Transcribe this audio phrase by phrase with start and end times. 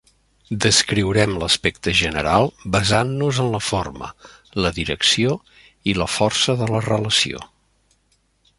[0.63, 4.09] Descriurem l'aspecte general basant-nos en la forma,
[4.65, 5.37] la direcció
[5.93, 7.47] i la força de la relació.